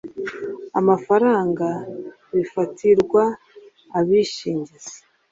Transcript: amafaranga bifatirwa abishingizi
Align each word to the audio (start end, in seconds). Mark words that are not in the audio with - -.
amafaranga 0.79 1.67
bifatirwa 2.33 3.23
abishingizi 3.99 4.95